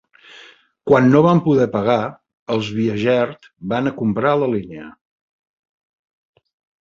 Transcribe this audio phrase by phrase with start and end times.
[0.91, 1.97] Quan no van poder pagar,
[2.55, 4.87] els Biegert van comprar la línia.